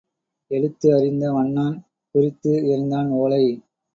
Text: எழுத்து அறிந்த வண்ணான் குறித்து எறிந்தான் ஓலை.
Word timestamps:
எழுத்து 0.51 0.87
அறிந்த 0.95 1.31
வண்ணான் 1.31 1.75
குறித்து 2.15 2.51
எறிந்தான் 2.63 3.09
ஓலை. 3.15 3.43